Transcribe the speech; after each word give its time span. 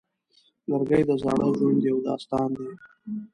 لرګی 0.69 1.03
د 1.09 1.11
زاړه 1.21 1.47
ژوند 1.57 1.79
یو 1.89 1.97
داستان 2.07 2.49
دی. 2.57 2.69